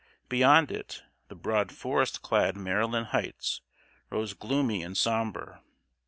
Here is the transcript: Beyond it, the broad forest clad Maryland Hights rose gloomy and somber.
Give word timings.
Beyond 0.29 0.71
it, 0.71 1.03
the 1.27 1.35
broad 1.35 1.71
forest 1.71 2.23
clad 2.23 2.57
Maryland 2.57 3.09
Hights 3.13 3.61
rose 4.09 4.33
gloomy 4.33 4.81
and 4.81 4.97
somber. 4.97 5.61